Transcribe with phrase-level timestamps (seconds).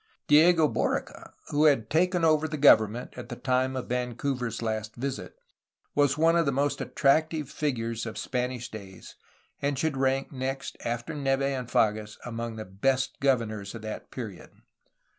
[0.25, 5.35] Diego Borica, who had taken over the government at the time of Vancouver's last visit,
[5.93, 9.13] was one of the most attractive figures of Spanish days,
[9.61, 14.49] and should rank next after Neve and Fages among the best governors of that period.